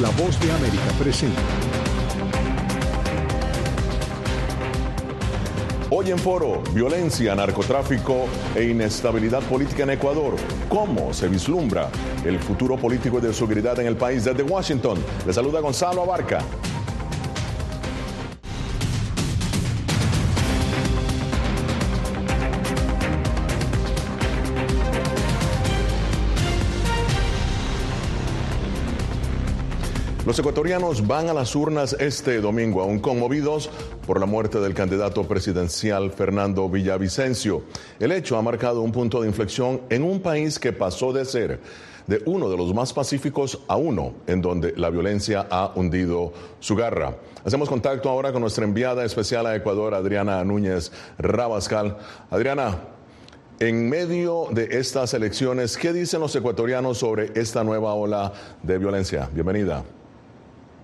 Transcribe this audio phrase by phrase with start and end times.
[0.00, 1.40] La voz de América presenta.
[5.90, 8.24] Hoy en foro, violencia, narcotráfico
[8.56, 10.36] e inestabilidad política en Ecuador.
[10.70, 11.90] ¿Cómo se vislumbra
[12.24, 14.24] el futuro político y de seguridad en el país?
[14.24, 16.38] Desde Washington, le saluda Gonzalo Abarca.
[30.24, 33.68] Los ecuatorianos van a las urnas este domingo, aún conmovidos
[34.06, 37.64] por la muerte del candidato presidencial Fernando Villavicencio.
[37.98, 41.58] El hecho ha marcado un punto de inflexión en un país que pasó de ser
[42.06, 46.76] de uno de los más pacíficos a uno en donde la violencia ha hundido su
[46.76, 47.16] garra.
[47.44, 51.96] Hacemos contacto ahora con nuestra enviada especial a Ecuador, Adriana Núñez Rabascal.
[52.30, 52.78] Adriana,
[53.58, 59.28] en medio de estas elecciones, ¿qué dicen los ecuatorianos sobre esta nueva ola de violencia?
[59.32, 59.82] Bienvenida.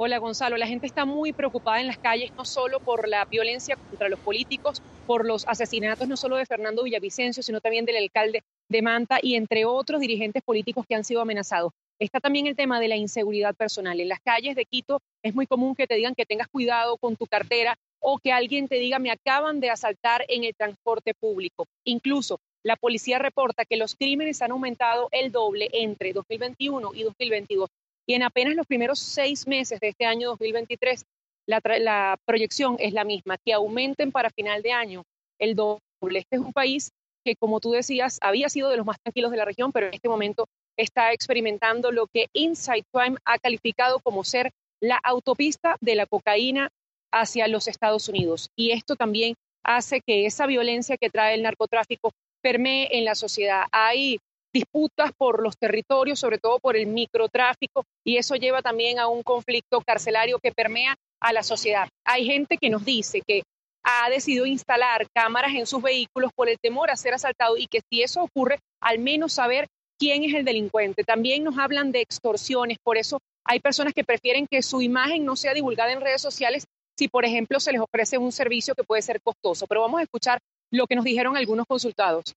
[0.01, 3.75] Hola Gonzalo, la gente está muy preocupada en las calles, no solo por la violencia
[3.75, 8.45] contra los políticos, por los asesinatos no solo de Fernando Villavicencio, sino también del alcalde
[8.69, 11.73] de Manta y entre otros dirigentes políticos que han sido amenazados.
[11.99, 13.99] Está también el tema de la inseguridad personal.
[13.99, 17.17] En las calles de Quito es muy común que te digan que tengas cuidado con
[17.17, 21.67] tu cartera o que alguien te diga me acaban de asaltar en el transporte público.
[21.83, 27.69] Incluso la policía reporta que los crímenes han aumentado el doble entre 2021 y 2022.
[28.09, 31.05] Y en apenas los primeros seis meses de este año 2023,
[31.47, 35.03] la, proyección es la misma, que aumenten para final de año
[35.39, 35.81] el doble.
[36.21, 36.91] Este es un país
[37.23, 39.95] que, como tú decías, había sido de los más tranquilos de la región, pero en
[39.95, 40.47] este momento
[40.79, 46.71] está experimentando lo que Inside Crime ha calificado como ser la autopista de la cocaína
[47.13, 48.49] hacia los Estados Unidos.
[48.57, 53.65] Y esto también hace que esa violencia que trae el narcotráfico permee en la sociedad.
[53.71, 54.19] Hay
[54.53, 59.23] disputas por los territorios, sobre todo por el microtráfico, y eso lleva también a un
[59.23, 61.89] conflicto carcelario que permea a la sociedad.
[62.05, 63.43] Hay gente que nos dice que
[63.83, 67.81] ha decidido instalar cámaras en sus vehículos por el temor a ser asaltado y que
[67.91, 69.69] si eso ocurre, al menos saber
[69.99, 71.05] quién es el delincuente.
[71.05, 75.37] También nos hablan de extorsiones, por eso hay personas que prefieren que su imagen no
[75.37, 76.67] sea divulgada en redes sociales
[76.99, 79.67] si, por ejemplo, se les ofrece un servicio que puede ser costoso.
[79.67, 80.41] Pero vamos a escuchar
[80.71, 82.35] lo que nos dijeron algunos consultados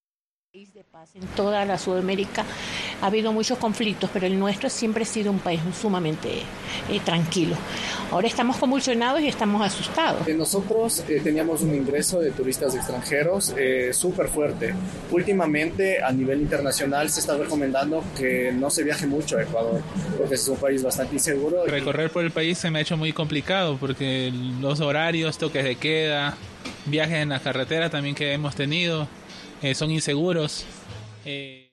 [0.53, 2.43] de paz en toda la Sudamérica
[3.01, 6.39] ha habido muchos conflictos, pero el nuestro siempre ha sido un país sumamente
[6.89, 7.55] eh, tranquilo.
[8.11, 10.27] Ahora estamos convulsionados y estamos asustados.
[10.27, 13.55] Eh, nosotros eh, teníamos un ingreso de turistas extranjeros
[13.93, 14.75] súper fuerte.
[15.11, 19.81] Últimamente, a nivel internacional, se está recomendando que no se viaje mucho a Ecuador,
[20.17, 21.65] porque es un país bastante inseguro.
[21.65, 25.77] Recorrer por el país se me ha hecho muy complicado, porque los horarios, toques de
[25.77, 26.35] queda,
[26.87, 29.07] viajes en la carretera también que hemos tenido
[29.61, 30.65] eh, son inseguros.
[31.25, 31.71] Eh,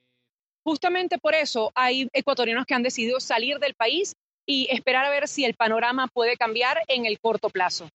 [0.69, 5.26] Justamente por eso hay ecuatorianos que han decidido salir del país y esperar a ver
[5.26, 7.88] si el panorama puede cambiar en el corto plazo.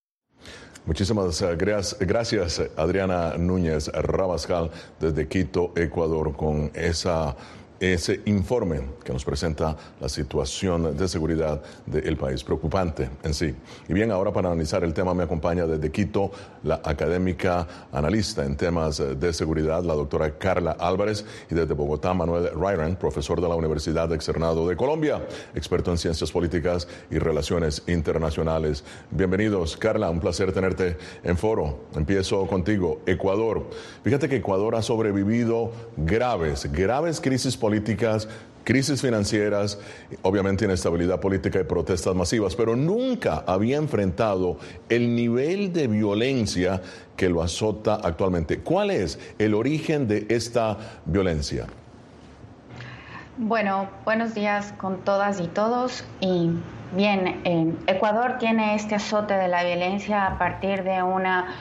[0.84, 7.36] Muchísimas eh, gracias, Adriana Núñez Rabascal, desde Quito, Ecuador, con esa
[7.80, 13.54] ese informe que nos presenta la situación de seguridad del país, preocupante en sí.
[13.90, 16.32] Y bien, ahora para analizar el tema me acompaña desde Quito
[16.64, 22.50] la académica analista en temas de seguridad, la doctora Carla Álvarez, y desde Bogotá Manuel
[22.54, 25.22] Ryran, profesor de la Universidad Externado de Colombia,
[25.54, 28.84] experto en ciencias políticas y relaciones internacionales.
[29.12, 31.86] Bienvenidos, Carla, un placer tenerte en foro.
[31.96, 33.70] Empiezo contigo, Ecuador.
[34.04, 38.28] Fíjate que Ecuador ha sobrevivido graves, graves crisis políticas,
[38.64, 39.80] crisis financieras,
[40.22, 44.58] obviamente inestabilidad política y protestas masivas, pero nunca había enfrentado
[44.90, 46.82] el nivel de violencia
[47.16, 48.60] que lo azota actualmente.
[48.60, 51.68] ¿Cuál es el origen de esta violencia?
[53.38, 56.04] Bueno, buenos días con todas y todos.
[56.20, 56.52] Y
[56.96, 61.56] bien, Ecuador tiene este azote de la violencia a partir de una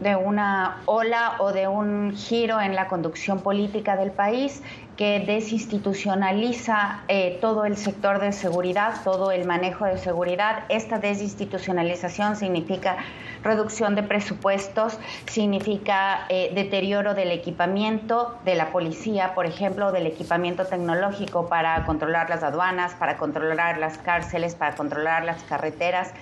[0.00, 4.62] de una ola o de un giro en la conducción política del país
[4.96, 10.64] que desinstitucionaliza eh, todo el sector de seguridad, todo el manejo de seguridad.
[10.68, 12.96] Esta desinstitucionalización significa
[13.42, 20.64] reducción de presupuestos, significa eh, deterioro del equipamiento de la policía, por ejemplo, del equipamiento
[20.64, 26.12] tecnológico para controlar las aduanas, para controlar las cárceles, para controlar las carreteras.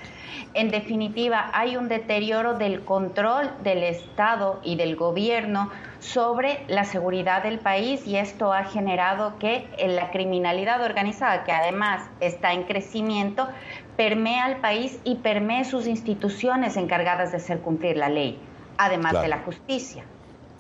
[0.54, 5.70] En definitiva, hay un deterioro del control del Estado y del gobierno
[6.00, 12.02] sobre la seguridad del país y esto ha generado que la criminalidad organizada, que además
[12.20, 13.48] está en crecimiento,
[13.96, 18.38] permea al país y permee sus instituciones encargadas de hacer cumplir la ley,
[18.78, 20.04] además de la justicia.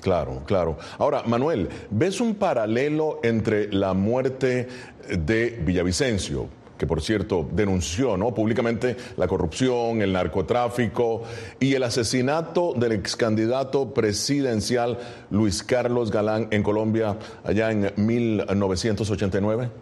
[0.00, 0.78] Claro, claro.
[0.98, 4.68] Ahora, Manuel, ¿ves un paralelo entre la muerte
[5.08, 6.48] de Villavicencio?
[6.82, 8.34] Que por cierto denunció ¿no?
[8.34, 11.22] públicamente la corrupción, el narcotráfico
[11.60, 14.98] y el asesinato del ex candidato presidencial
[15.30, 19.81] Luis Carlos Galán en Colombia allá en 1989?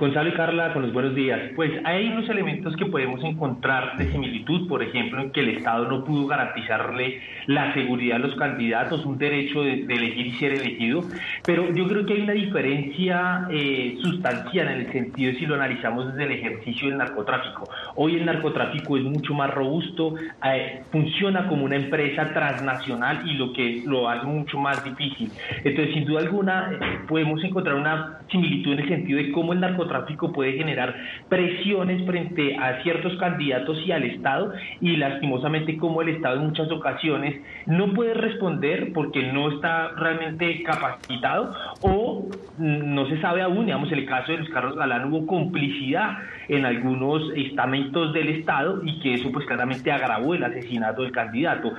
[0.00, 1.38] Gonzalo y Carla, con los buenos días.
[1.54, 5.86] Pues hay unos elementos que podemos encontrar de similitud, por ejemplo, en que el Estado
[5.88, 11.02] no pudo garantizarle la seguridad a los candidatos, un derecho de, elegir y ser elegido,
[11.44, 15.56] pero yo creo que hay una diferencia eh, sustancial en el sentido de si lo
[15.56, 17.68] analizamos desde el ejercicio del narcotráfico.
[17.96, 20.14] Hoy el narcotráfico es mucho más robusto,
[20.46, 25.30] eh, funciona como una empresa transnacional y lo que lo hace mucho más difícil.
[25.62, 29.60] Entonces, sin duda alguna, eh, podemos encontrar una similitud en el sentido de cómo el
[29.60, 30.94] narcotráfico tráfico puede generar
[31.28, 36.70] presiones frente a ciertos candidatos y al Estado y lastimosamente como el Estado en muchas
[36.70, 42.28] ocasiones no puede responder porque no está realmente capacitado o
[42.58, 46.64] no se sabe aún, digamos, en el caso de los Carlos Galán hubo complicidad en
[46.66, 51.72] algunos estamentos del Estado y que eso pues claramente agravó el asesinato del candidato.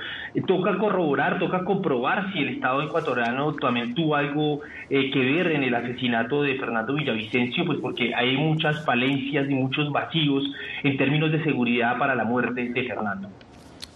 [0.48, 5.64] Toca corroborar, toca comprobar si el Estado ecuatoriano también tuvo algo eh, que ver en
[5.64, 10.44] el asesinato de Fernando Villavicencio, pues porque hay muchas falencias y muchos vacíos
[10.84, 13.30] en términos de seguridad para la muerte de Fernando.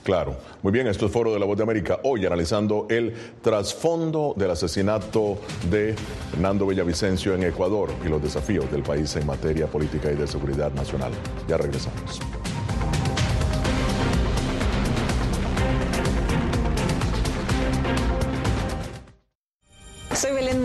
[0.05, 0.35] Claro.
[0.61, 1.97] Muy bien, esto es Foro de la Voz de América.
[2.03, 3.11] Hoy analizando el
[3.41, 5.39] trasfondo del asesinato
[5.71, 5.95] de
[6.29, 10.71] Fernando Villavicencio en Ecuador y los desafíos del país en materia política y de seguridad
[10.73, 11.11] nacional.
[11.47, 12.21] Ya regresamos.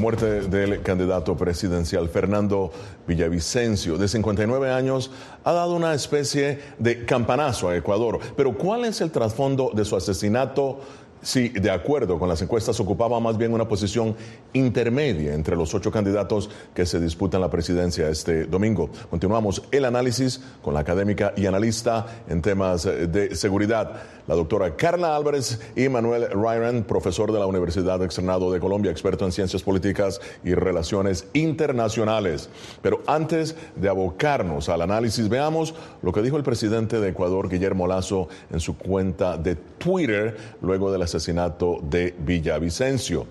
[0.00, 2.72] Muerte del candidato presidencial Fernando
[3.06, 5.10] Villavicencio, de 59 años,
[5.44, 8.18] ha dado una especie de campanazo a Ecuador.
[8.36, 10.80] Pero ¿cuál es el trasfondo de su asesinato?
[11.22, 14.16] Sí, de acuerdo con las encuestas, ocupaba más bien una posición
[14.54, 18.88] intermedia entre los ocho candidatos que se disputan la presidencia este domingo.
[19.10, 25.16] Continuamos el análisis con la académica y analista en temas de seguridad, la doctora Carla
[25.16, 30.20] Álvarez y Manuel Ryan, profesor de la Universidad Externado de Colombia, experto en ciencias políticas
[30.44, 32.48] y relaciones internacionales.
[32.80, 37.88] Pero antes de abocarnos al análisis, veamos lo que dijo el presidente de Ecuador, Guillermo
[37.88, 43.26] Lazo, en su cuenta de Twitter luego de la asesinato de Villavicencio.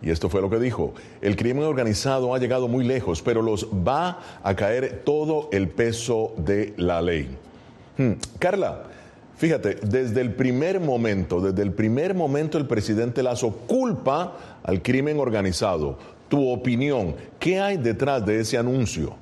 [0.00, 0.94] Y esto fue lo que dijo.
[1.22, 6.34] El crimen organizado ha llegado muy lejos, pero los va a caer todo el peso
[6.36, 7.36] de la ley.
[7.98, 8.12] Hmm.
[8.38, 8.84] Carla,
[9.40, 15.18] fíjate, desde el primer momento, desde el primer momento el presidente Lazo culpa al crimen
[15.18, 15.98] organizado.
[16.28, 19.16] Tu opinión, ¿qué hay detrás de ese anuncio?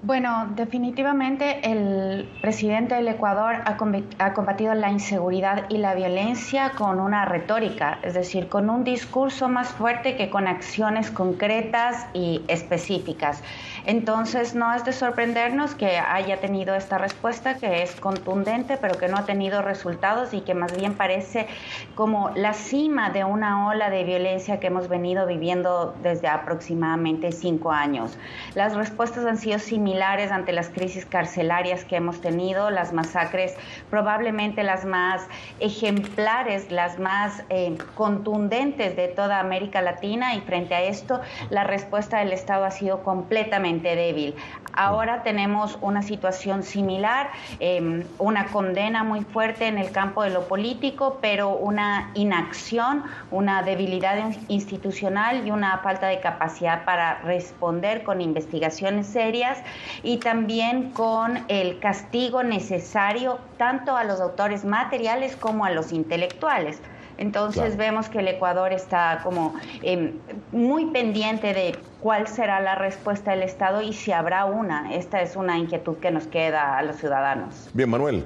[0.00, 7.24] Bueno, definitivamente el presidente del Ecuador ha, combatido la inseguridad y la violencia con una
[7.24, 13.42] retórica, es decir, con un discurso más fuerte que con acciones concretas y específicas.
[13.88, 19.08] Entonces, no es de sorprendernos que haya tenido esta respuesta que es contundente, pero que
[19.08, 21.46] no ha tenido resultados y que más bien parece
[21.94, 27.72] como la cima de una ola de violencia que hemos venido viviendo desde aproximadamente cinco
[27.72, 28.18] años.
[28.54, 33.56] Las respuestas han sido similares ante las crisis carcelarias que hemos tenido, las masacres
[33.88, 35.26] probablemente las más
[35.60, 42.18] ejemplares, las más eh, contundentes de toda América Latina y frente a esto la respuesta
[42.18, 44.34] del Estado ha sido completamente débil.
[44.72, 50.46] Ahora tenemos una situación similar, em, una condena muy fuerte en el campo de lo
[50.46, 54.16] político, pero una inacción, una debilidad
[54.48, 59.58] institucional y una falta de capacidad para responder con investigaciones serias
[60.02, 66.82] y también con el castigo necesario tanto a los autores materiales como a los intelectuales.
[67.18, 70.12] Entonces vemos que el Ecuador está como em,
[70.52, 74.94] muy pendiente de cuál será la respuesta del Estado y si habrá una.
[74.94, 77.68] Esta es una inquietud que nos queda a los ciudadanos.
[77.74, 78.24] Bien, Manuel.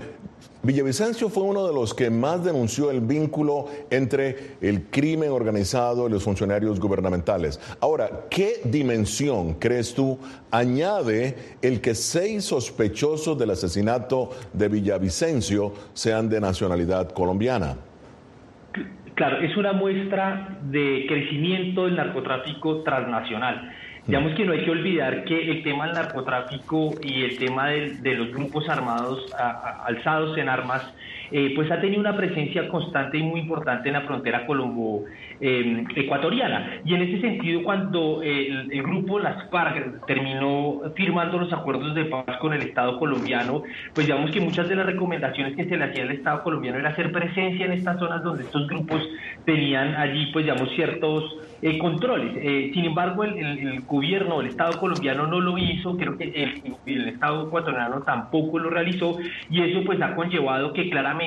[0.64, 6.10] Villavicencio fue uno de los que más denunció el vínculo entre el crimen organizado y
[6.10, 7.58] los funcionarios gubernamentales.
[7.80, 10.18] Ahora, ¿qué dimensión crees tú
[10.52, 17.76] añade el que seis sospechosos del asesinato de Villavicencio sean de nacionalidad colombiana?
[19.14, 23.72] Claro, es una muestra de crecimiento del narcotráfico transnacional.
[24.06, 28.14] Digamos que no hay que olvidar que el tema del narcotráfico y el tema de,
[28.14, 29.32] los grupos armados
[29.84, 30.82] alzados en armas
[31.32, 36.80] eh, pues ha tenido una presencia constante y muy importante en la frontera colombo-ecuatoriana.
[36.84, 42.38] Y en ese sentido, cuando el, grupo Las FARC terminó firmando los acuerdos de paz
[42.40, 43.62] con el Estado colombiano,
[43.94, 46.90] pues digamos que muchas de las recomendaciones que se le hacía al Estado colombiano era
[46.90, 49.02] hacer presencia en estas zonas donde estos grupos
[49.44, 52.32] tenían allí, pues digamos, ciertos eh, controles.
[52.36, 56.74] Eh, sin embargo, el, el, gobierno, el Estado colombiano no lo hizo, creo que el,
[56.86, 59.16] el, Estado ecuatoriano tampoco lo realizó
[59.48, 61.21] y eso pues ha conllevado que claramente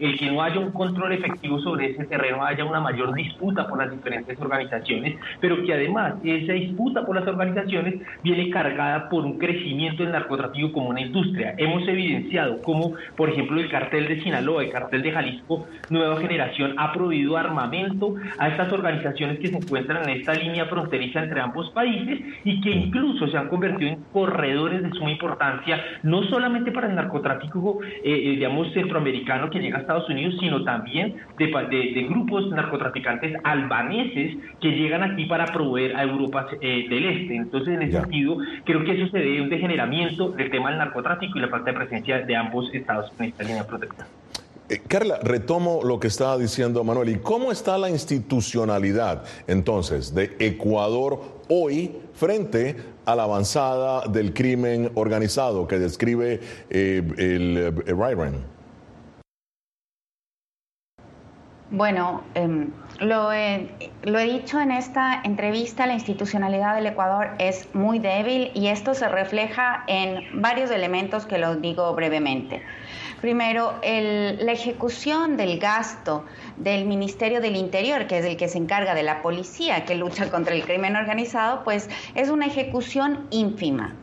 [0.00, 3.78] el que no haya un control efectivo sobre ese terreno haya una mayor disputa por
[3.78, 9.38] las diferentes organizaciones, pero que además esa disputa por las organizaciones viene cargada por un
[9.38, 11.54] crecimiento del narcotráfico como una industria.
[11.58, 16.74] Hemos evidenciado cómo, por ejemplo, el cartel de Sinaloa, el cartel de Jalisco, Nueva Generación,
[16.78, 21.40] ha prohibido armamento a estas organizaciones que se encuentran encuentran en esta línea fronteriza entre
[21.40, 26.70] ambos países y que incluso se han convertido en corredores de suma importancia, no solamente
[26.70, 31.46] para el narcotráfico, eh, eh, digamos, centroamericano que llega a Estados Unidos, sino también de,
[31.46, 37.36] de, grupos narcotraficantes albaneses que llegan aquí para proveer a Europa eh, del Este.
[37.36, 40.78] Entonces, en ese sentido, creo que eso se debe a un degeneramiento del tema del
[40.78, 44.06] narcotráfico y la falta de presencia de ambos estados en esta línea protectora.
[44.68, 47.10] Eh, Carla, retomo lo que estaba diciendo Manuel.
[47.10, 54.90] ¿Y cómo está la institucionalidad entonces de Ecuador hoy frente a la avanzada del crimen
[54.94, 56.40] organizado que describe
[56.70, 57.92] eh, el eh,
[61.70, 63.30] Bueno, em, lo,
[64.02, 68.92] lo, he dicho en esta entrevista, la institucionalidad del Ecuador es muy débil y esto
[68.92, 72.62] se refleja en varios elementos que los digo brevemente.
[73.22, 76.26] Primero, la ejecución del gasto
[76.58, 80.30] del Ministerio del Interior, que es el que se encarga de la policía que lucha
[80.30, 83.94] contra el crimen organizado, pues es una ejecución ínfima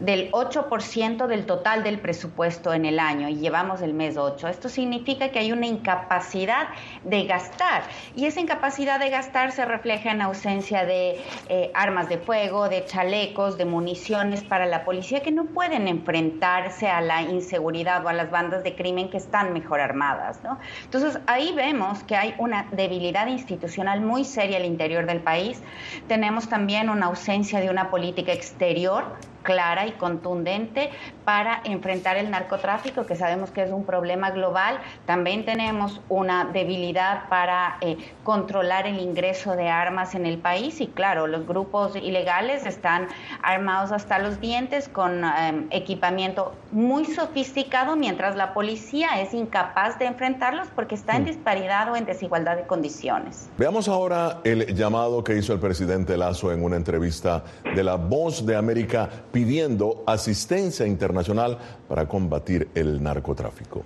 [0.00, 4.48] del 8% del total del presupuesto en el año y llevamos el mes 8.
[4.48, 6.68] Esto significa que hay una incapacidad
[7.04, 7.82] de gastar
[8.16, 12.84] y esa incapacidad de gastar se refleja en ausencia de eh, armas de fuego, de
[12.86, 18.12] chalecos, de municiones para la policía que no pueden enfrentarse a la inseguridad o a
[18.14, 20.40] las bandas de crimen que están mejor armadas.
[20.42, 20.58] ¿no?
[20.84, 25.62] Entonces ahí vemos que hay una debilidad institucional muy seria al interior del país.
[26.08, 29.04] Tenemos también una ausencia de una política exterior
[29.42, 30.90] clara y contundente
[31.24, 34.80] para enfrentar el narcotráfico, que sabemos que es un problema global.
[35.06, 40.86] También tenemos una debilidad para eh, controlar el ingreso de armas en el país y
[40.88, 43.08] claro, los grupos ilegales están
[43.42, 50.06] armados hasta los dientes con em, equipamiento muy sofisticado, mientras la policía es incapaz de
[50.06, 51.26] enfrentarlos porque está en mm.
[51.26, 53.48] disparidad o en desigualdad de condiciones.
[53.58, 57.42] Veamos ahora el llamado que hizo el presidente Lazo en una entrevista
[57.74, 61.58] de La Voz de América pidiendo asistencia internacional
[61.88, 63.84] para combatir el narcotráfico.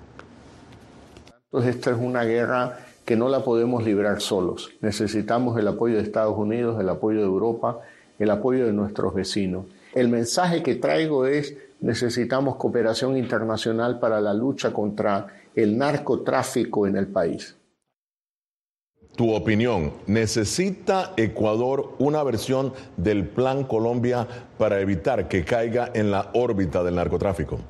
[1.47, 4.71] Entonces esta es una guerra que no la podemos librar solos.
[4.81, 7.81] Necesitamos el apoyo de Estados Unidos, el apoyo de Europa,
[8.19, 9.67] el apoyo de nuestros vecinos.
[9.95, 16.97] El mensaje que traigo es necesitamos cooperación internacional para la lucha contra el narcotráfico en
[16.97, 17.55] el país.
[19.17, 24.27] Tu opinión, ¿necesita Ecuador una versión del Plan Colombia
[24.59, 27.61] para evitar que caiga en la órbita del narcotráfico?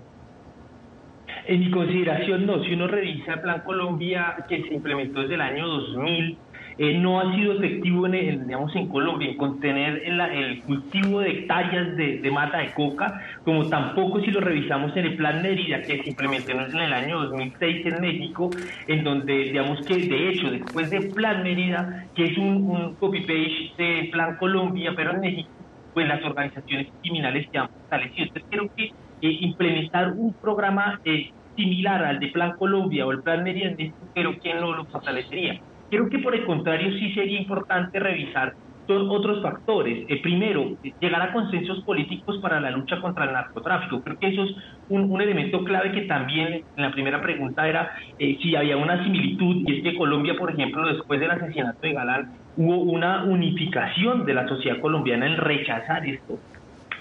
[1.46, 2.64] En mi consideración, no.
[2.64, 6.38] Si uno revisa el Plan Colombia que se implementó desde el año 2000,
[6.76, 11.96] eh, no ha sido efectivo en, digamos, en Colombia en contener el, cultivo de hectáreas
[11.96, 16.10] de, mata de coca, como tampoco si lo revisamos en el Plan Mérida, que se
[16.10, 18.50] implementó en el año 2006 en México,
[18.88, 24.10] en donde, digamos que de hecho, después del Plan Mérida, que es un, copy-page del
[24.10, 25.50] Plan Colombia, pero en México,
[25.92, 28.26] pues las organizaciones criminales se han fortalecido.
[28.26, 33.22] Entonces creo que eh, implementar un programa eh, similar al de Plan Colombia o el
[33.22, 33.72] Plan Mérida,
[34.12, 35.60] pero ¿quién no lo fortalecería?
[35.90, 38.54] Creo que por el contrario sí sería importante revisar
[38.88, 40.04] otros factores.
[40.08, 44.02] Eh, primero, llegar a consensos políticos para la lucha contra el narcotráfico.
[44.02, 44.50] Creo que eso es
[44.88, 49.64] un, elemento clave que también en la primera pregunta era eh, si había una similitud,
[49.66, 54.34] y es que Colombia, por ejemplo, después del asesinato de Galán, hubo una unificación de
[54.34, 56.38] la sociedad colombiana en rechazar esto.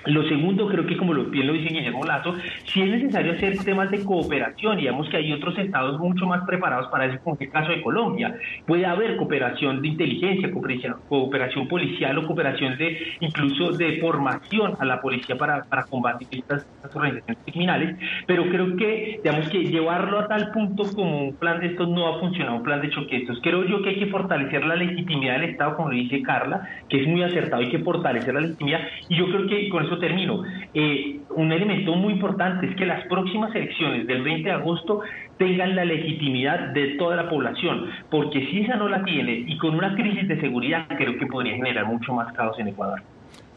[0.06, 3.58] Lo segundo, creo que como lo, bien lo dice Guillermo Lazo, si es necesario hacer
[3.64, 7.50] temas de cooperación, digamos que hay otros estados mucho más preparados para eso, como el
[7.50, 8.36] caso de Colombia.
[8.66, 15.02] Puede haber cooperación de inteligencia, cooperación, policial o cooperación de incluso de formación a la
[15.02, 20.52] policía para, para combatir estas, organizaciones criminales, pero creo que, digamos que llevarlo a tal
[20.52, 23.40] punto como un plan de estos no ha funcionado, un plan de choque estos.
[23.42, 27.02] Creo yo que hay que fortalecer la legitimidad del Estado, como lo dice Carla, que
[27.02, 30.44] es muy acertado, hay que fortalecer la legitimidad, y yo creo que con eso termino.
[30.74, 35.02] Eh, un elemento muy importante es que las próximas elecciones del 20 de agosto
[35.38, 39.76] tengan la legitimidad de toda la población, porque si esa no la tiene y con
[39.76, 43.02] una crisis de seguridad, creo que podría generar mucho más caos en Ecuador.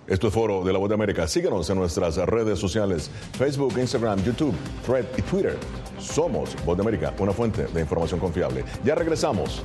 [0.06, 1.26] Esto es Foro de la Voz de América.
[1.26, 5.56] Síguenos en nuestras redes sociales, Facebook, Instagram, YouTube, Thread y Twitter.
[5.98, 8.64] Somos Voz de América, una fuente de información confiable.
[8.84, 9.64] Ya regresamos.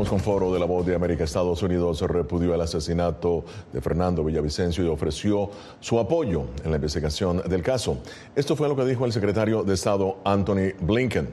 [0.00, 1.24] Continuamos con Foro de la Voz de América.
[1.24, 7.42] Estados Unidos repudió el asesinato de Fernando Villavicencio y ofreció su apoyo en la investigación
[7.46, 7.98] del caso.
[8.34, 11.28] Esto fue lo que dijo el secretario de Estado Anthony Blinken.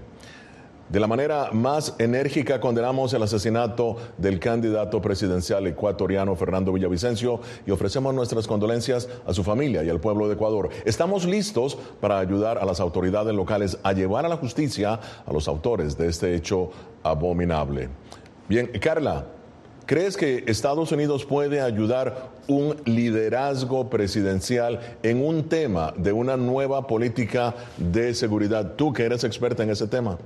[0.89, 7.71] De la manera más enérgica condenamos el asesinato del candidato presidencial ecuatoriano Fernando Villavicencio y
[7.71, 10.67] ofrecemos nuestras condolencias a su familia y al pueblo de Ecuador.
[10.83, 15.47] Estamos listos para ayudar a las autoridades locales a llevar a la justicia a los
[15.47, 16.69] autores de este hecho
[17.03, 17.87] abominable.
[18.47, 19.25] Bien, Carla,
[19.87, 26.87] ¿Crees que Estados Unidos puede ayudar un liderazgo presidencial en un tema de una nueva
[26.87, 28.73] política de seguridad?
[28.75, 30.17] Tú que eres experta en ese tema.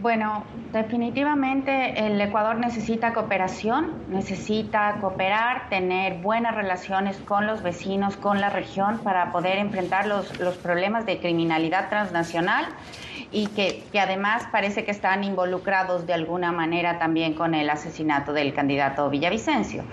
[0.00, 8.40] Bueno, definitivamente el Ecuador necesita cooperación, necesita cooperar, tener buenas relaciones con los vecinos, con
[8.40, 12.68] la región para poder enfrentar los, los problemas de criminalidad transnacional
[13.30, 18.54] y que, además parece que están involucrados de alguna manera también con el asesinato del
[18.54, 19.84] candidato Villavicencio.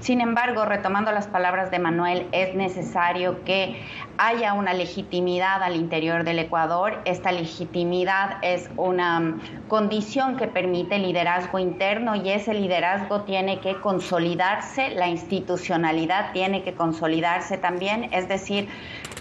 [0.00, 3.82] Sin embargo, retomando las palabras de Manuel, es necesario que
[4.18, 7.00] haya una legitimidad al interior del Ecuador.
[7.04, 14.90] Esta legitimidad es una condición que permite liderazgo interno y ese liderazgo tiene que consolidarse,
[14.90, 18.68] la institucionalidad tiene que consolidarse también, es decir,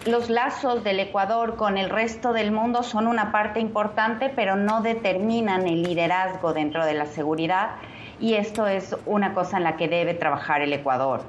[0.05, 4.81] los lazos del Ecuador con el resto del mundo son una parte importante, pero no
[4.81, 7.71] determinan el liderazgo dentro de la seguridad
[8.19, 11.21] y esto es una cosa en la que debe trabajar el Ecuador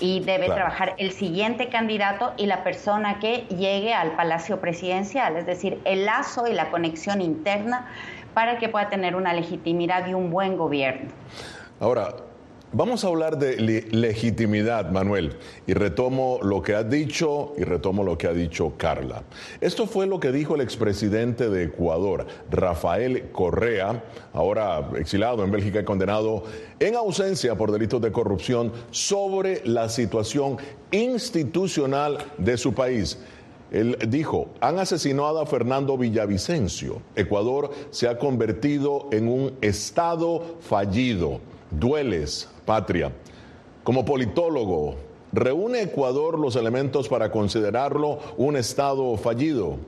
[0.00, 5.44] y debe trabajar el siguiente candidato y la persona que llegue al Palacio Presidencial, es
[5.44, 7.88] decir, el lazo y la conexión interna
[8.34, 11.10] para que pueda tener una legitimidad y un buen gobierno.
[11.78, 12.14] Ahora,
[12.74, 13.58] Vamos a hablar de
[13.90, 19.24] legitimidad, Manuel, y retomo lo que ha dicho y retomo lo que ha dicho Carla.
[19.60, 25.80] Esto fue lo que dijo el expresidente de Ecuador, Rafael Correa, ahora exilado en Bélgica
[25.80, 26.44] y condenado
[26.80, 30.56] en ausencia por delitos de corrupción, sobre la situación
[30.92, 33.18] institucional de su país.
[33.70, 37.02] Él dijo, han asesinado a Fernando Villavicencio.
[37.16, 41.40] Ecuador se ha convertido en un estado fallido.
[41.70, 43.12] Dueles, patria.
[43.82, 44.96] Como politólogo,
[45.32, 49.78] ¿reúne Ecuador los elementos para considerarlo un Estado fallido?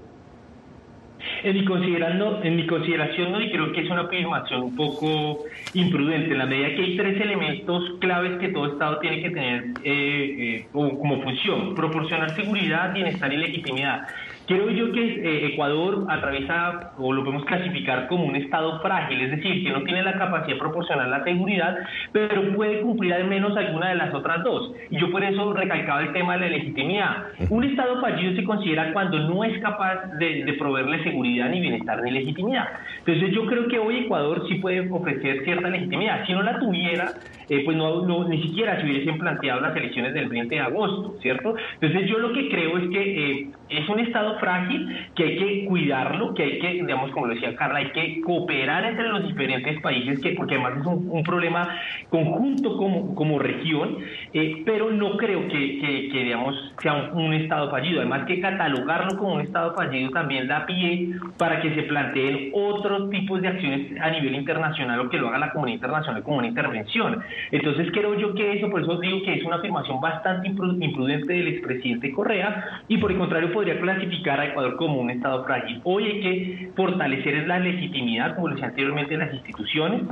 [1.43, 5.45] En mi, considerando, en mi consideración no, y creo que es una afirmación un poco
[5.75, 9.65] imprudente, en la medida que hay tres elementos claves que todo Estado tiene que tener
[9.85, 14.07] eh, eh, como función, proporcionar seguridad, bienestar y legitimidad.
[14.47, 19.31] Creo yo que eh, Ecuador atraviesa o lo podemos clasificar como un estado frágil, es
[19.31, 21.79] decir, que no tiene la capacidad de proporcionar la seguridad,
[22.13, 24.73] pero puede cumplir al menos alguna de las otras dos.
[24.91, 27.25] Y yo por eso recalcaba el tema de la legitimidad.
[27.49, 32.11] Un estado fallido se considera cuando no es capaz de proveerle seguridad ni bienestar ni
[32.11, 32.69] legitimidad.
[32.99, 36.27] Entonces yo creo que hoy Ecuador sí puede ofrecer cierta legitimidad.
[36.27, 37.13] Si no la tuviera,
[37.49, 41.55] eh, pues no, ni siquiera se hubiesen planteado las elecciones del 20 de agosto, ¿cierto?
[41.81, 45.65] Entonces yo lo que creo es que eh, es un estado frágil, que hay que
[45.67, 49.81] cuidarlo, que hay que, digamos, como lo decía Carla, hay que cooperar entre los diferentes
[49.81, 51.67] países, que porque además es un, problema
[52.11, 53.97] conjunto como, como región,
[54.33, 55.79] eh, pero no creo que,
[56.13, 58.01] que, digamos, sea un, Estado fallido.
[58.01, 63.11] Además que catalogarlo como un Estado fallido también da pie para que se planteen otros
[63.11, 66.47] tipos de acciones a nivel internacional o que lo haga la comunidad internacional como una
[66.47, 67.23] intervención.
[67.51, 71.49] Entonces creo yo que eso, por eso digo que es una afirmación bastante imprudente del
[71.49, 75.81] expresidente Correa y por el contrario podría clasificar a Ecuador como un Estado frágil.
[75.85, 80.03] Hoy hay que fortalecer la legitimidad, como lo decía anteriormente, en las instituciones,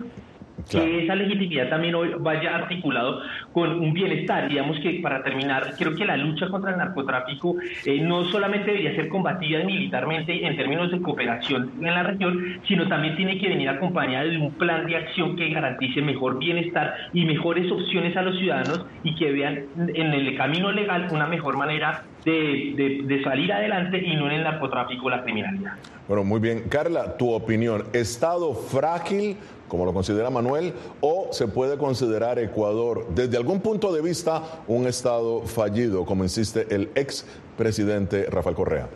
[0.70, 3.20] que esa legitimidad también hoy vaya articulado
[3.52, 4.48] con un bienestar.
[4.48, 8.94] Digamos que para terminar, creo que la lucha contra el narcotráfico eh, no solamente debería
[8.94, 13.68] ser combatida militarmente en términos de cooperación en la región, sino también tiene que venir
[13.68, 18.38] acompañada de un plan de acción que garantice mejor bienestar y mejores opciones a los
[18.38, 23.98] ciudadanos y que vean en el camino legal una mejor manera de, de, salir adelante
[23.98, 25.72] y no en el narcotráfico o la criminalidad.
[26.06, 26.64] Bueno, muy bien.
[26.68, 29.36] Carla, tu opinión, ¿Estado frágil,
[29.68, 34.86] como lo considera Manuel, o se puede considerar Ecuador, desde algún punto de vista, un
[34.86, 38.88] Estado fallido, como insiste el ex presidente Rafael Correa?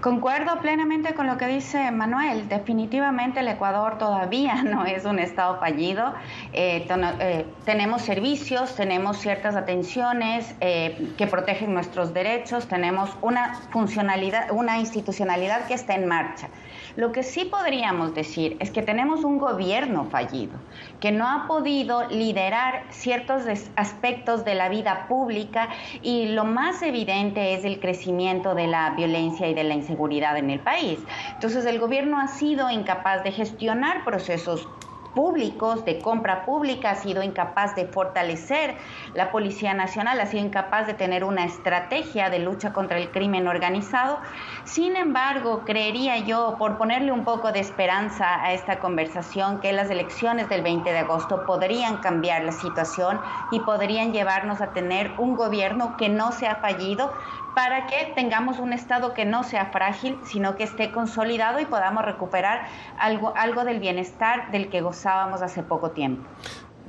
[0.00, 2.50] Concuerdo plenamente con lo que dice Manuel.
[2.50, 6.12] Definitivamente el Ecuador todavía no es un estado fallido.
[6.52, 14.50] Eh, eh, tenemos servicios, tenemos ciertas atenciones eh, que protegen nuestros derechos, tenemos una funcionalidad,
[14.50, 16.50] una institucionalidad que está en marcha.
[16.96, 20.58] Lo que sí podríamos decir es que tenemos un gobierno fallido,
[21.00, 23.44] que no ha podido liderar ciertos
[23.76, 25.68] aspectos de la vida pública
[26.02, 30.50] y lo más evidente es el crecimiento de la violencia y de la inseguridad en
[30.50, 31.00] el país.
[31.34, 34.68] Entonces el gobierno ha sido incapaz de gestionar procesos
[35.16, 38.76] públicos, de compra pública, ha sido incapaz de fortalecer
[39.14, 43.48] la Policía Nacional, ha sido incapaz de tener una estrategia de lucha contra el crimen
[43.48, 44.18] organizado.
[44.64, 49.88] Sin embargo, creería yo, por ponerle un poco de esperanza a esta conversación, que las
[49.88, 53.18] elecciones del 20 de agosto podrían cambiar la situación
[53.50, 57.10] y podrían llevarnos a tener un gobierno que no sea fallido,
[57.56, 62.04] para que tengamos un Estado que no sea frágil, sino que esté consolidado y podamos
[62.04, 62.66] recuperar
[62.98, 66.28] algo, algo del bienestar del que gozábamos hace poco tiempo.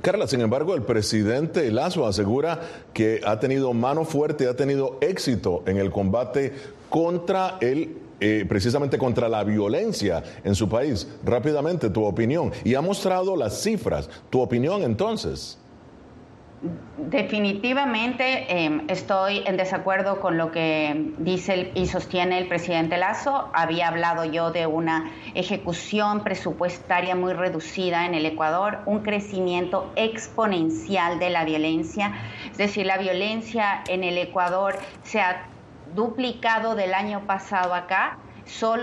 [0.02, 2.60] Carla, sin embargo, el presidente Lazo asegura
[2.92, 6.52] que ha tenido mano fuerte, ha tenido éxito en el combate
[6.90, 11.08] contra el eh, precisamente contra la violencia en su país.
[11.24, 12.52] Rápidamente, tu opinión.
[12.62, 14.10] Y ha mostrado las cifras.
[14.28, 15.56] Tu opinión entonces.
[16.60, 23.48] Definitivamente em, estoy en desacuerdo con lo que dice y sostiene el presidente Lazo.
[23.54, 31.20] Había hablado yo de una ejecución presupuestaria muy reducida en el Ecuador, un crecimiento exponencial
[31.20, 32.12] de la violencia.
[32.50, 35.46] Es decir, la violencia en el Ecuador se ha
[35.94, 38.18] duplicado del año pasado acá.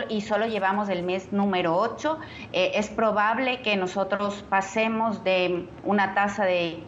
[0.09, 2.19] y solo llevamos el mes número 8.
[2.53, 6.83] Eh, es probable que nosotros pasemos de una tasa de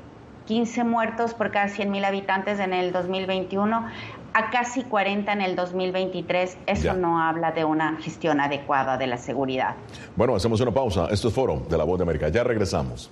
[0.47, 3.85] 15 muertos por cada 100.000 habitantes en el 2021
[4.33, 6.57] a casi 40 en el 2023.
[6.65, 9.75] Eso no habla de una gestión adecuada de la seguridad.
[10.15, 11.07] Bueno, hacemos una pausa.
[11.11, 12.29] Esto es Foro de la Voz de América.
[12.29, 13.11] Ya regresamos.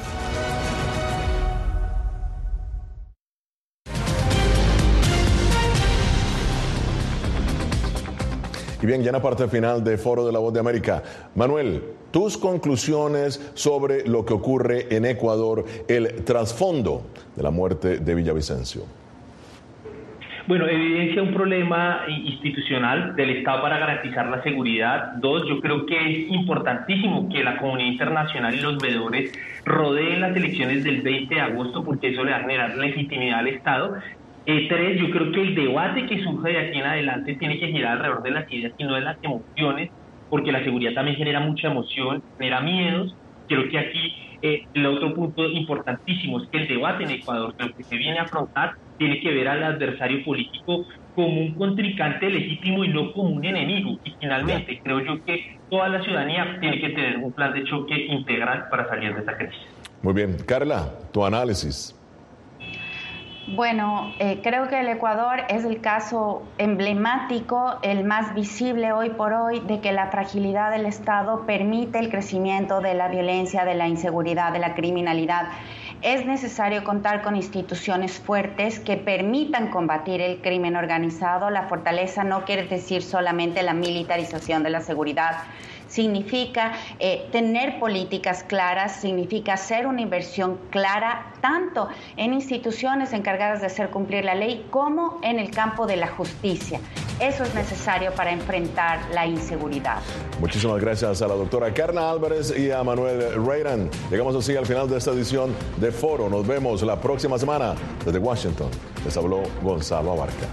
[8.81, 11.03] Y bien, ya en la parte final de Foro de la Voz de América,
[11.35, 17.03] Manuel, tus conclusiones sobre lo que ocurre en Ecuador, el trasfondo
[17.35, 18.83] de la muerte de Villavicencio.
[20.47, 25.13] Bueno, evidencia un problema institucional del Estado para garantizar la seguridad.
[25.17, 29.31] Dos, yo creo que es importantísimo que la comunidad internacional y los veedores
[29.63, 33.47] rodeen las elecciones del 20 de agosto porque eso le va a generar legitimidad al
[33.47, 33.95] Estado.
[34.45, 37.67] Eh, tres, yo creo que el debate que surge de aquí en adelante tiene que
[37.67, 39.91] girar alrededor de las ideas y no de las emociones,
[40.29, 43.15] porque la seguridad también genera mucha emoción, genera miedos.
[43.47, 47.73] Creo que aquí eh, el otro punto importantísimo es que el debate en Ecuador, lo
[47.73, 52.83] que se viene a afrontar, tiene que ver al adversario político como un contrincante legítimo
[52.83, 53.99] y no como un enemigo.
[54.03, 58.05] Y finalmente, creo yo que toda la ciudadanía tiene que tener un plan de choque
[58.07, 59.59] integral para salir de esta crisis.
[60.01, 60.37] Muy bien.
[60.47, 62.00] Carla, tu análisis.
[63.53, 69.33] Bueno, eh, creo que el Ecuador es el caso emblemático, el más visible hoy por
[69.33, 73.89] hoy, de que la fragilidad del Estado permite el crecimiento de la violencia, de la
[73.89, 75.49] inseguridad, de la criminalidad.
[76.01, 81.49] Es necesario contar con instituciones fuertes que permitan combatir el crimen organizado.
[81.49, 85.43] La fortaleza no quiere decir solamente la militarización de la seguridad,
[85.91, 93.67] significa eh, tener políticas claras, significa hacer una inversión clara tanto en instituciones encargadas de
[93.67, 96.79] hacer cumplir la ley como en el campo de la justicia.
[97.19, 99.99] Eso es necesario para enfrentar la inseguridad.
[100.39, 103.89] Muchísimas gracias a la doctora Carla Álvarez y a Manuel Reiran.
[104.09, 106.29] Llegamos así al final de esta edición de Foro.
[106.29, 107.75] Nos vemos la próxima semana
[108.05, 108.69] desde Washington.
[109.03, 110.47] Les habló Gonzalo Abarca.